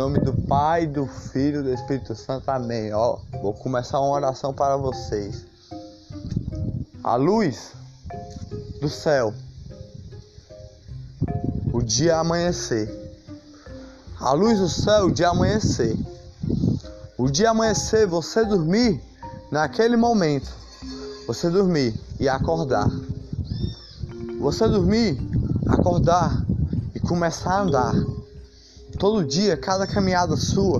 nome 0.00 0.18
do 0.18 0.32
Pai, 0.32 0.86
do 0.86 1.06
Filho 1.06 1.60
e 1.60 1.62
do 1.62 1.74
Espírito 1.74 2.14
Santo. 2.14 2.48
Amém. 2.48 2.90
Ó, 2.90 3.18
vou 3.42 3.52
começar 3.52 4.00
uma 4.00 4.08
oração 4.08 4.50
para 4.50 4.74
vocês. 4.74 5.44
A 7.04 7.16
luz 7.16 7.72
do 8.80 8.88
céu. 8.88 9.34
O 11.70 11.82
dia 11.82 12.16
amanhecer. 12.16 12.88
A 14.18 14.32
luz 14.32 14.58
do 14.58 14.70
céu, 14.70 15.08
o 15.08 15.12
dia 15.12 15.28
amanhecer. 15.28 15.94
O 17.18 17.30
dia 17.30 17.50
amanhecer, 17.50 18.06
você 18.06 18.42
dormir 18.42 19.02
naquele 19.52 19.98
momento. 19.98 20.50
Você 21.26 21.50
dormir 21.50 21.94
e 22.18 22.26
acordar. 22.26 22.88
Você 24.40 24.66
dormir, 24.66 25.20
acordar 25.68 26.42
e 26.94 27.00
começar 27.00 27.50
a 27.50 27.60
andar 27.60 28.19
Todo 29.00 29.24
dia, 29.24 29.56
cada 29.56 29.86
caminhada 29.86 30.36
sua, 30.36 30.78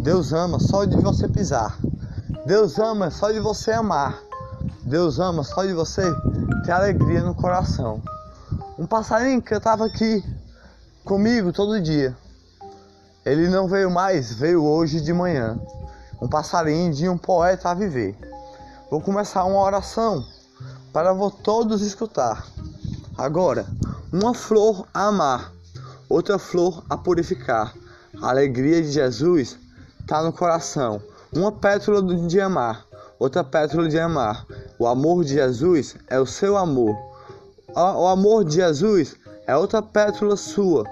Deus 0.00 0.32
ama 0.32 0.58
só 0.58 0.84
de 0.84 0.96
você 0.96 1.28
pisar. 1.28 1.78
Deus 2.44 2.80
ama 2.80 3.12
só 3.12 3.30
de 3.30 3.38
você 3.38 3.70
amar. 3.70 4.18
Deus 4.82 5.20
ama 5.20 5.44
só 5.44 5.64
de 5.64 5.72
você 5.72 6.02
ter 6.64 6.72
alegria 6.72 7.22
no 7.22 7.36
coração. 7.36 8.02
Um 8.76 8.88
passarinho 8.88 9.40
que 9.40 9.54
estava 9.54 9.86
aqui 9.86 10.20
comigo 11.04 11.52
todo 11.52 11.80
dia. 11.80 12.12
Ele 13.24 13.46
não 13.46 13.68
veio 13.68 13.88
mais, 13.88 14.34
veio 14.34 14.64
hoje 14.64 15.00
de 15.00 15.12
manhã. 15.12 15.56
Um 16.20 16.26
passarinho 16.26 16.92
de 16.92 17.08
um 17.08 17.16
poeta 17.16 17.70
a 17.70 17.74
viver. 17.74 18.18
Vou 18.90 19.00
começar 19.00 19.44
uma 19.44 19.62
oração 19.62 20.26
para 20.92 21.14
todos 21.44 21.82
escutar. 21.82 22.44
Agora, 23.16 23.64
uma 24.12 24.34
flor 24.34 24.88
a 24.92 25.06
amar 25.06 25.52
outra 26.08 26.38
flor 26.38 26.82
a 26.88 26.96
purificar. 26.96 27.74
A 28.22 28.30
alegria 28.30 28.82
de 28.82 28.90
Jesus 28.90 29.58
está 30.00 30.22
no 30.22 30.32
coração. 30.32 31.02
Uma 31.32 31.52
pétala 31.52 32.02
de 32.02 32.40
amar, 32.40 32.86
outra 33.18 33.44
pétala 33.44 33.88
de 33.88 33.98
amar. 33.98 34.46
O 34.78 34.86
amor 34.86 35.24
de 35.24 35.34
Jesus 35.34 35.96
é 36.08 36.18
o 36.18 36.26
seu 36.26 36.56
amor. 36.56 36.96
O 37.74 38.06
amor 38.06 38.44
de 38.44 38.56
Jesus 38.56 39.16
é 39.46 39.56
outra 39.56 39.82
pétala 39.82 40.36
sua. 40.36 40.84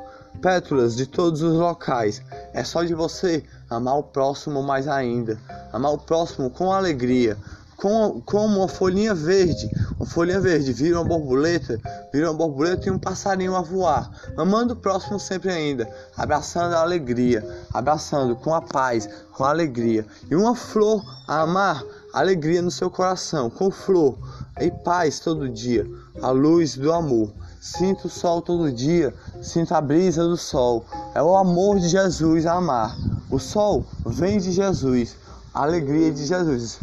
Pétalas 0.43 0.95
de 0.95 1.07
todos 1.07 1.41
os 1.41 1.55
locais. 1.55 2.23
É 2.53 2.63
só 2.63 2.85
de 2.85 2.95
você 2.95 3.43
amar 3.71 3.99
o 3.99 4.03
próximo 4.03 4.63
mais 4.63 4.87
ainda. 4.87 5.41
Amar 5.73 5.93
o 5.93 5.99
próximo 5.99 6.51
com 6.51 6.73
alegria 6.73 7.37
com, 7.77 8.21
com 8.23 8.47
uma 8.47 8.69
folhinha 8.69 9.15
verde. 9.15 9.71
Uma 9.99 10.07
folhinha 10.07 10.41
verde 10.41 10.73
vira 10.73 10.99
uma 10.99 11.05
borboleta, 11.05 11.79
vira 12.17 12.31
uma 12.31 12.39
borboleta 12.39 12.89
e 12.89 12.91
um 12.91 12.99
passarinho 12.99 13.55
a 13.55 13.61
voar. 13.61 14.11
Amando 14.39 14.73
o 14.73 14.77
próximo 14.77 15.21
sempre 15.21 15.51
ainda, 15.51 15.87
abraçando 16.17 16.73
a 16.73 16.81
alegria, 16.81 17.47
abraçando 17.75 18.35
com 18.35 18.55
a 18.55 18.63
paz, 18.63 19.07
com 19.33 19.45
a 19.45 19.51
alegria. 19.51 20.07
E 20.31 20.35
uma 20.35 20.57
flor 20.57 21.05
a 21.29 21.43
amar, 21.43 21.85
alegria 22.15 22.63
no 22.63 22.71
seu 22.71 22.91
coração, 22.91 23.51
com 23.51 23.71
flor 23.71 24.17
e 24.59 24.71
paz 24.71 25.21
todo 25.21 25.47
dia, 25.47 25.87
a 26.23 26.31
luz 26.31 26.75
do 26.75 26.91
amor. 26.91 27.31
Sinto 27.61 28.07
o 28.07 28.11
sol 28.11 28.41
todo 28.41 28.73
dia, 28.73 29.13
sinto 29.43 29.75
a 29.75 29.81
brisa 29.83 30.25
do 30.25 30.39
sol. 30.39 30.87
É 31.15 31.23
o 31.23 31.37
amor 31.37 31.79
de 31.79 31.89
Jesus 31.89 32.47
a 32.47 32.55
amar. 32.55 32.97
O 33.31 33.39
sol 33.39 33.85
vem 34.07 34.39
de 34.39 34.53
Jesus 34.53 35.17
a 35.57 35.63
alegria 35.63 36.13
de 36.13 36.27
Jesus. 36.27 36.79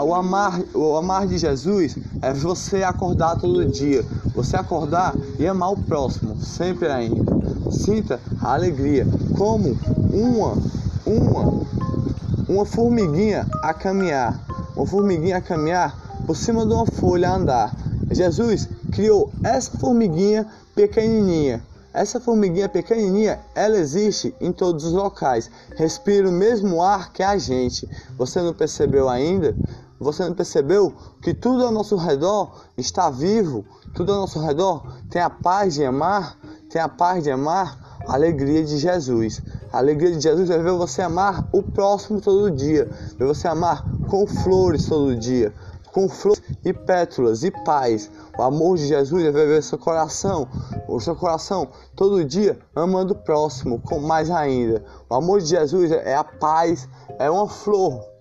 O 0.00 0.14
amar, 0.14 0.60
o 0.72 0.96
amar 0.96 1.26
de 1.26 1.36
Jesus 1.36 1.98
é 2.22 2.32
você 2.32 2.84
acordar 2.84 3.34
todo 3.40 3.66
dia, 3.66 4.04
você 4.32 4.56
acordar 4.56 5.16
e 5.36 5.44
amar 5.48 5.72
o 5.72 5.76
próximo, 5.76 6.36
sempre 6.36 6.88
ainda. 6.88 7.24
Sinta 7.72 8.20
a 8.40 8.54
alegria 8.54 9.04
como 9.36 9.76
uma, 10.12 10.56
uma, 11.04 11.66
uma 12.48 12.64
formiguinha 12.64 13.48
a 13.64 13.74
caminhar, 13.74 14.40
uma 14.76 14.86
formiguinha 14.86 15.38
a 15.38 15.40
caminhar 15.40 15.98
por 16.24 16.36
cima 16.36 16.64
de 16.64 16.72
uma 16.72 16.86
folha 16.86 17.30
a 17.30 17.34
andar. 17.34 17.76
Jesus 18.12 18.68
criou 18.92 19.32
essa 19.42 19.76
formiguinha 19.76 20.46
pequenininha 20.72 21.60
essa 21.94 22.18
formiguinha 22.18 22.68
pequenininha, 22.68 23.38
ela 23.54 23.78
existe 23.78 24.34
em 24.40 24.52
todos 24.52 24.84
os 24.84 24.92
locais. 24.92 25.48
Respira 25.76 26.28
o 26.28 26.32
mesmo 26.32 26.82
ar 26.82 27.12
que 27.12 27.22
a 27.22 27.38
gente. 27.38 27.88
Você 28.18 28.42
não 28.42 28.52
percebeu 28.52 29.08
ainda? 29.08 29.56
Você 30.00 30.24
não 30.24 30.34
percebeu 30.34 30.92
que 31.22 31.32
tudo 31.32 31.64
ao 31.64 31.70
nosso 31.70 31.94
redor 31.94 32.64
está 32.76 33.08
vivo? 33.10 33.64
Tudo 33.94 34.12
ao 34.12 34.22
nosso 34.22 34.40
redor 34.40 34.84
tem 35.08 35.22
a 35.22 35.30
paz 35.30 35.74
de 35.74 35.84
amar? 35.84 36.36
Tem 36.68 36.82
a 36.82 36.88
paz 36.88 37.22
de 37.22 37.30
amar? 37.30 37.78
A 38.08 38.14
alegria 38.14 38.64
de 38.64 38.76
Jesus. 38.76 39.40
A 39.72 39.78
alegria 39.78 40.10
de 40.10 40.20
Jesus 40.20 40.50
é 40.50 40.58
ver 40.58 40.72
você 40.72 41.00
amar 41.00 41.48
o 41.52 41.62
próximo 41.62 42.20
todo 42.20 42.50
dia. 42.50 42.90
Ver 43.16 43.24
você 43.24 43.46
amar 43.46 43.84
com 44.08 44.26
flores 44.26 44.86
todo 44.86 45.16
dia 45.16 45.54
com 45.94 46.08
flores 46.08 46.42
e 46.64 46.72
pétalas 46.72 47.44
e 47.44 47.50
paz. 47.50 48.10
O 48.38 48.42
amor 48.42 48.76
de 48.76 48.86
Jesus 48.86 49.22
deve 49.22 49.46
ver 49.46 49.62
seu 49.62 49.78
coração, 49.78 50.48
o 50.88 51.00
seu 51.00 51.14
coração 51.14 51.68
todo 51.94 52.24
dia 52.24 52.58
amando 52.74 53.12
o 53.12 53.16
próximo, 53.16 53.80
com 53.80 54.00
mais 54.00 54.30
ainda. 54.30 54.84
O 55.08 55.14
amor 55.14 55.40
de 55.40 55.48
Jesus 55.48 55.92
é 55.92 56.14
a 56.14 56.24
paz, 56.24 56.88
é 57.18 57.30
uma 57.30 57.48
flor 57.48 58.14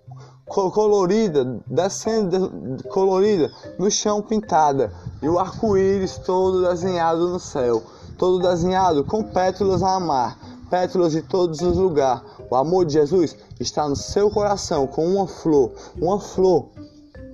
colorida, 0.46 1.62
descendo 1.66 2.52
colorida 2.90 3.50
no 3.80 3.90
chão 3.90 4.22
pintada 4.22 4.92
e 5.22 5.28
o 5.28 5.40
arco-íris 5.40 6.18
todo 6.20 6.68
desenhado 6.68 7.30
no 7.30 7.40
céu, 7.40 7.82
todo 8.18 8.40
desenhado 8.40 9.04
com 9.04 9.24
pétalas 9.24 9.82
a 9.82 9.96
amar, 9.96 10.38
pétalas 10.70 11.14
de 11.14 11.22
todos 11.22 11.62
os 11.62 11.78
lugares. 11.78 12.24
O 12.50 12.56
amor 12.56 12.86
de 12.86 12.94
Jesus 12.94 13.36
está 13.60 13.88
no 13.88 13.96
seu 13.96 14.30
coração 14.30 14.86
com 14.86 15.08
uma 15.08 15.28
flor, 15.28 15.72
uma 16.00 16.20
flor 16.20 16.68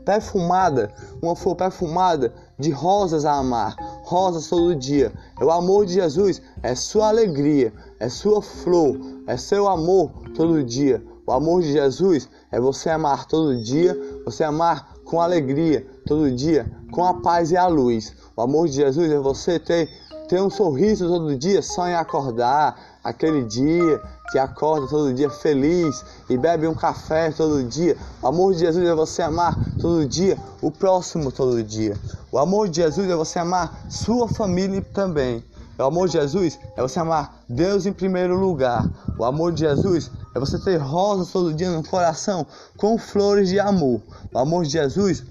perfumada, 0.09 0.91
uma 1.21 1.35
flor 1.35 1.55
perfumada 1.55 2.33
de 2.57 2.71
rosas 2.71 3.25
a 3.25 3.33
amar, 3.33 3.75
rosas 4.01 4.47
todo 4.47 4.75
dia. 4.75 5.13
É 5.39 5.45
o 5.45 5.51
amor 5.51 5.85
de 5.85 5.93
Jesus, 5.93 6.41
é 6.63 6.73
sua 6.73 7.09
alegria, 7.09 7.71
é 7.99 8.09
sua 8.09 8.41
flor, 8.41 8.99
é 9.27 9.37
seu 9.37 9.67
amor 9.67 10.11
todo 10.35 10.63
dia. 10.63 10.99
O 11.27 11.31
amor 11.31 11.61
de 11.61 11.73
Jesus 11.73 12.27
é 12.51 12.59
você 12.59 12.89
amar 12.89 13.27
todo 13.27 13.61
dia, 13.61 13.95
você 14.25 14.43
amar 14.43 14.95
com 15.05 15.21
alegria 15.21 15.85
todo 16.07 16.31
dia, 16.31 16.65
com 16.91 17.05
a 17.05 17.21
paz 17.21 17.51
e 17.51 17.57
a 17.57 17.67
luz. 17.67 18.15
O 18.35 18.41
amor 18.41 18.67
de 18.67 18.77
Jesus 18.77 19.11
é 19.11 19.19
você 19.19 19.59
ter, 19.59 19.87
ter 20.29 20.39
um 20.39 20.49
sorriso 20.49 21.07
todo 21.07 21.35
dia 21.35 21.59
só 21.63 21.87
em 21.87 21.95
acordar, 21.95 22.79
aquele 23.03 23.43
dia 23.43 23.99
que 24.31 24.37
acorda 24.37 24.87
todo 24.87 25.11
dia 25.11 25.29
feliz 25.29 26.05
e 26.29 26.37
bebe 26.37 26.67
um 26.67 26.75
café 26.75 27.31
todo 27.31 27.63
dia. 27.63 27.97
O 28.21 28.27
amor 28.27 28.53
de 28.53 28.59
Jesus 28.59 28.87
é 28.87 28.93
você 28.93 29.23
amar 29.23 29.57
todo 29.81 30.05
dia 30.05 30.37
o 30.61 30.69
próximo 30.69 31.31
todo 31.31 31.63
dia. 31.63 31.97
O 32.31 32.37
amor 32.37 32.69
de 32.69 32.77
Jesus 32.77 33.09
é 33.09 33.15
você 33.15 33.39
amar 33.39 33.85
sua 33.89 34.27
família 34.27 34.83
também. 34.93 35.43
O 35.79 35.83
amor 35.83 36.07
de 36.07 36.13
Jesus 36.13 36.59
é 36.77 36.81
você 36.81 36.99
amar 36.99 37.41
Deus 37.49 37.87
em 37.87 37.93
primeiro 37.93 38.37
lugar. 38.37 38.87
O 39.17 39.25
amor 39.25 39.51
de 39.51 39.61
Jesus 39.61 40.11
é 40.35 40.39
você 40.39 40.59
ter 40.59 40.77
rosas 40.77 41.31
todo 41.31 41.53
dia 41.53 41.71
no 41.71 41.83
coração 41.83 42.45
com 42.77 42.99
flores 42.99 43.49
de 43.49 43.59
amor. 43.59 43.99
O 44.31 44.37
amor 44.37 44.63
de 44.63 44.73
Jesus 44.73 45.23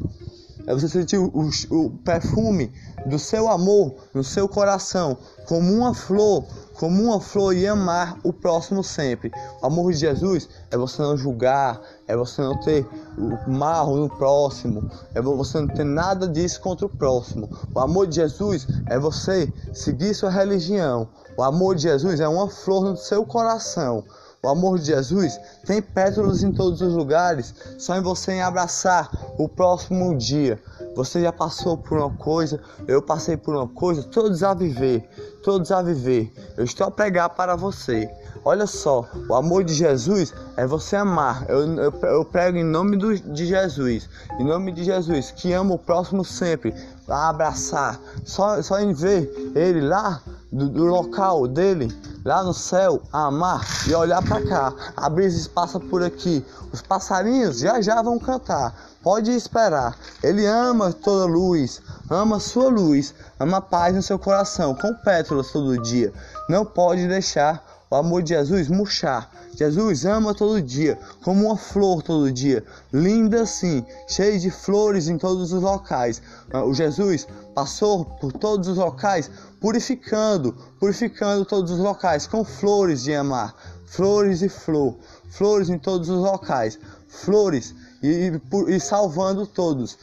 é 0.68 0.74
você 0.74 0.86
sentir 0.86 1.16
o, 1.16 1.32
o 1.70 1.90
perfume 2.04 2.70
do 3.06 3.18
seu 3.18 3.48
amor 3.48 3.94
no 4.12 4.22
seu 4.22 4.46
coração 4.46 5.16
como 5.46 5.72
uma 5.72 5.94
flor 5.94 6.44
como 6.78 7.02
uma 7.02 7.20
flor 7.20 7.56
e 7.56 7.66
amar 7.66 8.16
o 8.22 8.32
próximo 8.32 8.84
sempre. 8.84 9.32
O 9.60 9.66
amor 9.66 9.92
de 9.92 9.98
Jesus 9.98 10.48
é 10.70 10.76
você 10.76 11.02
não 11.02 11.16
julgar, 11.16 11.80
é 12.06 12.16
você 12.16 12.40
não 12.40 12.58
ter 12.60 12.86
o 13.18 13.50
mal 13.50 13.96
no 13.96 14.08
próximo, 14.08 14.88
é 15.12 15.20
você 15.20 15.60
não 15.60 15.66
ter 15.66 15.84
nada 15.84 16.28
disso 16.28 16.60
contra 16.60 16.86
o 16.86 16.88
próximo. 16.88 17.48
O 17.74 17.80
amor 17.80 18.06
de 18.06 18.16
Jesus 18.16 18.66
é 18.86 18.96
você 18.96 19.52
seguir 19.74 20.14
sua 20.14 20.30
religião. 20.30 21.08
O 21.36 21.42
amor 21.42 21.74
de 21.74 21.82
Jesus 21.82 22.20
é 22.20 22.28
uma 22.28 22.48
flor 22.48 22.84
no 22.84 22.96
seu 22.96 23.26
coração. 23.26 24.04
O 24.40 24.48
amor 24.48 24.78
de 24.78 24.86
Jesus 24.86 25.38
tem 25.66 25.82
pétalas 25.82 26.44
em 26.44 26.52
todos 26.52 26.80
os 26.80 26.94
lugares, 26.94 27.52
só 27.76 27.96
em 27.96 28.00
você 28.00 28.34
em 28.34 28.42
abraçar 28.42 29.10
o 29.36 29.48
próximo 29.48 30.16
dia. 30.16 30.62
Você 30.94 31.22
já 31.22 31.32
passou 31.32 31.76
por 31.76 31.98
uma 31.98 32.10
coisa, 32.10 32.60
eu 32.86 33.02
passei 33.02 33.36
por 33.36 33.56
uma 33.56 33.66
coisa, 33.66 34.04
todos 34.04 34.44
a 34.44 34.54
viver, 34.54 35.08
todos 35.42 35.72
a 35.72 35.82
viver. 35.82 36.32
Eu 36.56 36.64
estou 36.64 36.86
a 36.86 36.90
pregar 36.90 37.30
para 37.30 37.56
você. 37.56 38.08
Olha 38.44 38.66
só, 38.66 39.08
o 39.28 39.34
amor 39.34 39.64
de 39.64 39.74
Jesus 39.74 40.32
é 40.56 40.64
você 40.64 40.94
amar. 40.94 41.44
Eu, 41.48 41.74
eu, 41.74 41.92
eu 42.02 42.24
prego 42.24 42.58
em 42.58 42.64
nome 42.64 42.96
do, 42.96 43.18
de 43.18 43.44
Jesus, 43.44 44.08
em 44.38 44.44
nome 44.44 44.70
de 44.70 44.84
Jesus, 44.84 45.32
que 45.32 45.52
ama 45.52 45.74
o 45.74 45.78
próximo 45.78 46.24
sempre, 46.24 46.72
a 47.08 47.28
abraçar. 47.28 48.00
Só, 48.24 48.62
só 48.62 48.78
em 48.78 48.92
ver 48.92 49.52
ele 49.56 49.80
lá 49.80 50.22
do, 50.50 50.68
do 50.68 50.84
local 50.84 51.46
dele, 51.46 51.94
lá 52.24 52.42
no 52.42 52.54
céu, 52.54 53.02
amar 53.12 53.66
e 53.86 53.94
olhar 53.94 54.22
para 54.22 54.44
cá. 54.46 54.72
A 54.96 55.08
brisa 55.08 55.48
passa 55.50 55.78
por 55.78 56.02
aqui. 56.02 56.44
Os 56.72 56.82
passarinhos 56.82 57.58
já 57.58 57.80
já 57.80 58.02
vão 58.02 58.18
cantar. 58.18 58.74
Pode 59.02 59.30
esperar. 59.30 59.96
Ele 60.22 60.46
ama 60.46 60.92
toda 60.92 61.24
luz, 61.26 61.80
ama 62.10 62.40
sua 62.40 62.68
luz, 62.68 63.14
ama 63.38 63.60
paz 63.60 63.94
no 63.94 64.02
seu 64.02 64.18
coração, 64.18 64.74
com 64.74 64.92
pétalas 64.94 65.50
todo 65.52 65.80
dia. 65.82 66.12
Não 66.48 66.64
pode 66.64 67.06
deixar 67.06 67.62
o 67.90 67.94
amor 67.94 68.22
de 68.22 68.30
Jesus 68.30 68.68
murchar. 68.68 69.30
Jesus 69.56 70.04
ama 70.04 70.34
todo 70.34 70.62
dia, 70.62 70.98
como 71.24 71.46
uma 71.46 71.56
flor 71.56 72.00
todo 72.02 72.30
dia, 72.30 72.64
linda 72.92 73.42
assim, 73.42 73.84
cheia 74.06 74.38
de 74.38 74.50
flores 74.50 75.08
em 75.08 75.18
todos 75.18 75.52
os 75.52 75.62
locais. 75.62 76.22
Ah, 76.52 76.64
o 76.64 76.72
Jesus 76.72 77.26
passou 77.54 78.04
por 78.04 78.32
todos 78.32 78.68
os 78.68 78.76
locais, 78.76 79.28
purificando, 79.60 80.54
purificando 80.78 81.44
todos 81.44 81.72
os 81.72 81.78
locais 81.78 82.26
com 82.26 82.44
flores 82.44 83.02
de 83.02 83.12
amar, 83.14 83.52
flores 83.86 84.42
e 84.42 84.48
flor, 84.48 84.94
flores 85.28 85.68
em 85.68 85.78
todos 85.78 86.08
os 86.08 86.20
locais, 86.20 86.78
flores 87.08 87.74
e, 88.00 88.30
e, 88.30 88.74
e 88.76 88.78
salvando 88.78 89.44
todos, 89.44 89.98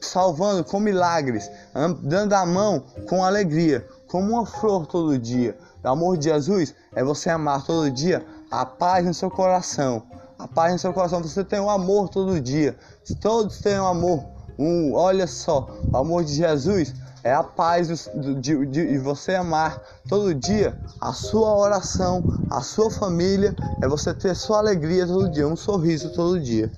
salvando 0.00 0.64
com 0.64 0.80
milagres, 0.80 1.50
dando 2.02 2.32
a 2.32 2.46
mão 2.46 2.82
com 3.06 3.22
alegria, 3.22 3.86
como 4.06 4.32
uma 4.32 4.46
flor 4.46 4.86
todo 4.86 5.18
dia. 5.18 5.54
O 5.86 5.88
amor 5.88 6.16
de 6.18 6.24
Jesus 6.24 6.74
é 6.96 7.04
você 7.04 7.30
amar 7.30 7.64
todo 7.64 7.88
dia 7.88 8.26
a 8.50 8.66
paz 8.66 9.06
no 9.06 9.14
seu 9.14 9.30
coração. 9.30 10.02
A 10.36 10.48
paz 10.48 10.72
no 10.72 10.78
seu 10.80 10.92
coração. 10.92 11.22
Você 11.22 11.44
tem 11.44 11.60
um 11.60 11.70
amor 11.70 12.08
todo 12.08 12.40
dia. 12.40 12.76
Todos 13.20 13.60
têm 13.60 13.78
um 13.78 13.86
amor. 13.86 14.24
Um, 14.58 14.94
olha 14.94 15.28
só, 15.28 15.68
o 15.92 15.96
amor 15.96 16.24
de 16.24 16.34
Jesus 16.34 16.92
é 17.22 17.32
a 17.32 17.44
paz 17.44 17.86
de, 17.86 18.34
de, 18.34 18.66
de, 18.66 18.98
você 18.98 19.36
amar 19.36 19.80
todo 20.08 20.34
dia 20.34 20.76
a 21.00 21.12
sua 21.12 21.54
oração, 21.56 22.24
a 22.50 22.62
sua 22.62 22.90
família, 22.90 23.54
é 23.80 23.86
você 23.86 24.12
ter 24.12 24.34
sua 24.34 24.58
alegria 24.58 25.06
todo 25.06 25.28
dia, 25.28 25.46
um 25.46 25.56
sorriso 25.56 26.12
todo 26.14 26.40
dia. 26.40 26.68